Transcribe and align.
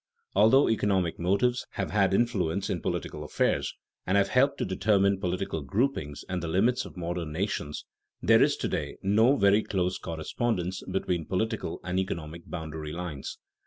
_Although 0.33 0.67
economic 0.67 1.19
motives 1.19 1.67
have 1.73 1.91
had 1.91 2.11
influence 2.11 2.71
in 2.71 2.81
political 2.81 3.23
affairs 3.23 3.75
and 4.07 4.17
have 4.17 4.29
helped 4.29 4.57
to 4.57 4.65
determine 4.65 5.19
political 5.19 5.61
groupings 5.61 6.25
and 6.27 6.41
the 6.41 6.47
limits 6.47 6.85
of 6.85 6.97
modern 6.97 7.31
nations, 7.31 7.85
there 8.19 8.41
is 8.41 8.57
to 8.57 8.67
day 8.67 8.97
no 9.03 9.35
very 9.35 9.61
close 9.61 9.99
correspondence 9.99 10.81
between 10.89 11.27
political 11.27 11.79
and 11.83 11.99
economic 11.99 12.49
boundary 12.49 12.91
lines. 12.93 13.37